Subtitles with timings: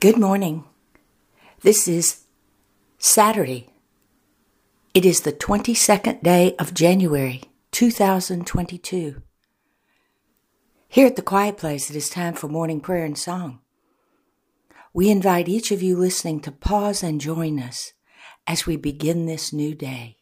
[0.00, 0.64] Good morning.
[1.62, 2.24] This is
[2.98, 3.70] Saturday.
[4.92, 9.22] It is the 22nd day of January 2022.
[10.88, 13.60] Here at the Quiet Place, it is time for morning prayer and song.
[14.92, 17.92] We invite each of you listening to pause and join us
[18.46, 20.18] as we begin this new day,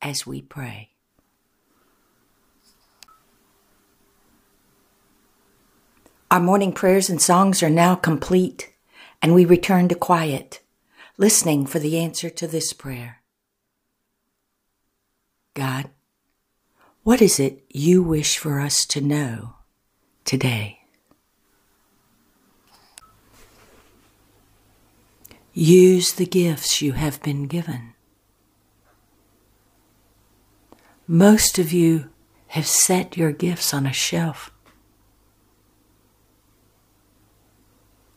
[0.00, 0.90] as we pray.
[6.30, 8.71] Our morning prayers and songs are now complete
[9.22, 10.60] and we return to quiet,
[11.16, 13.22] listening for the answer to this prayer.
[15.54, 15.88] God,
[17.04, 19.54] what is it you wish for us to know
[20.24, 20.80] today?
[25.54, 27.92] Use the gifts you have been given.
[31.06, 32.10] Most of you
[32.48, 34.50] have set your gifts on a shelf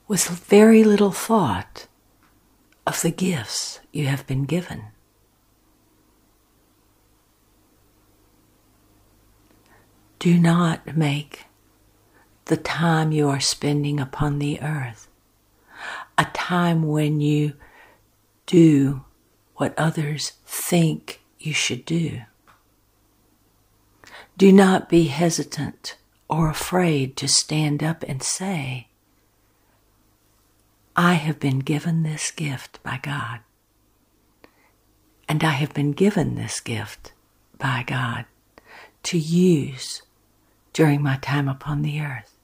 [0.07, 1.87] with very little thought
[2.85, 4.83] of the gifts you have been given.
[10.19, 11.45] Do not make
[12.45, 15.07] the time you are spending upon the earth
[16.17, 17.53] a time when you
[18.45, 19.03] do
[19.55, 22.21] what others think you should do.
[24.37, 25.97] Do not be hesitant
[26.29, 28.89] or afraid to stand up and say,
[30.97, 33.41] I have been given this gift by God.
[35.27, 37.11] And I have been given this gift
[37.57, 38.25] by God
[39.03, 40.03] to use
[40.71, 42.37] during my time upon the earth.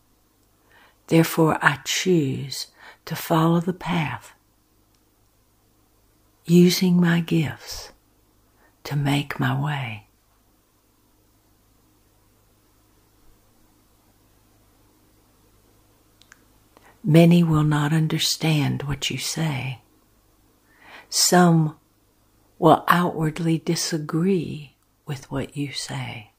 [1.07, 2.67] Therefore, I choose
[3.05, 4.33] to follow the path,
[6.45, 7.91] using my gifts
[8.83, 10.07] to make my way.
[17.03, 19.81] Many will not understand what you say.
[21.09, 21.77] Some
[22.59, 24.75] will outwardly disagree
[25.07, 26.31] with what you say.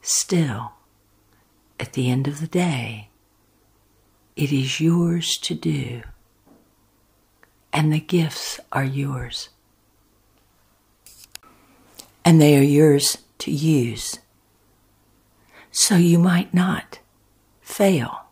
[0.00, 0.72] Still,
[1.80, 3.08] at the end of the day,
[4.36, 6.02] it is yours to do,
[7.72, 9.48] and the gifts are yours.
[12.24, 14.20] And they are yours to use,
[15.72, 17.00] so you might not
[17.60, 18.23] fail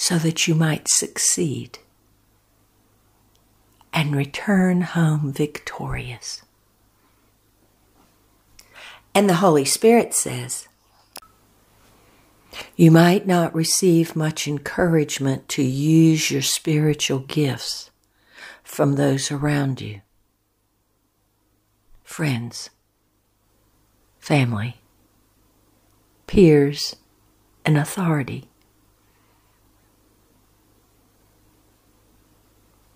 [0.00, 1.78] so that you might succeed
[3.92, 6.40] and return home victorious.
[9.14, 10.68] And the Holy Spirit says,
[12.76, 17.90] You might not receive much encouragement to use your spiritual gifts
[18.62, 20.00] from those around you
[22.02, 22.70] friends,
[24.18, 24.80] family,
[26.26, 26.96] peers,
[27.66, 28.49] and authority.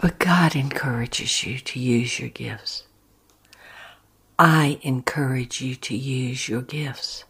[0.05, 2.83] But God encourages you to use your gifts.
[4.39, 7.25] I encourage you to use your gifts.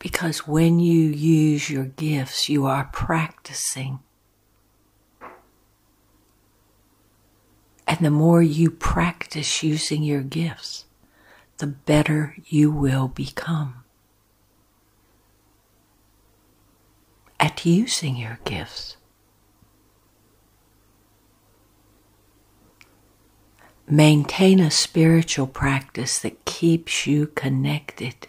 [0.00, 4.00] Because when you use your gifts, you are practicing.
[7.86, 10.86] And the more you practice using your gifts,
[11.58, 13.84] the better you will become
[17.38, 18.96] at using your gifts.
[23.88, 28.28] Maintain a spiritual practice that keeps you connected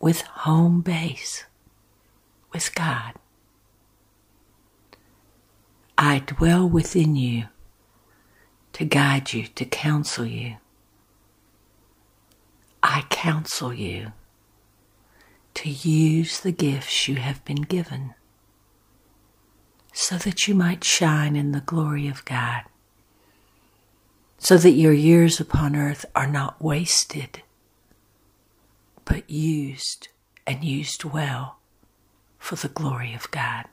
[0.00, 1.44] with home base,
[2.52, 3.12] with God.
[5.98, 7.44] I dwell within you
[8.72, 10.56] to guide you, to counsel you.
[12.82, 14.12] I counsel you
[15.54, 18.14] to use the gifts you have been given
[19.92, 22.62] so that you might shine in the glory of God
[24.42, 27.42] so that your years upon earth are not wasted,
[29.04, 30.08] but used
[30.44, 31.58] and used well
[32.40, 33.66] for the glory of God.